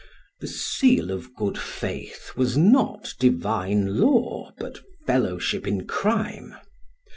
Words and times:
The 0.39 0.47
seal 0.47 1.11
of 1.11 1.35
good 1.35 1.59
faith 1.59 2.31
was 2.35 2.57
not 2.57 3.13
divine 3.19 3.97
law, 3.99 4.51
but 4.57 4.79
fellowship 5.05 5.67
in 5.67 5.85
crime. 5.85 6.55